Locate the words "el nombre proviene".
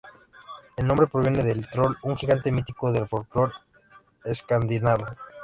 0.77-1.43